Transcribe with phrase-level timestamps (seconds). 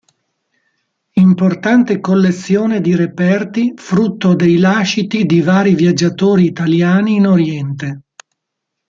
[1.27, 8.01] Importante collezione di reperti, frutto dei lasciti di vari viaggiatori italiani in Oriente.